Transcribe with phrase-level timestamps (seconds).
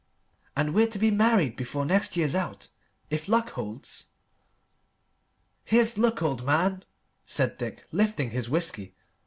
[0.55, 2.69] And we're to be married before next year's out,
[3.11, 4.07] if luck holds."
[5.63, 6.85] "Here's luck, old man!"
[7.27, 8.95] said Dick, lifting his whisky.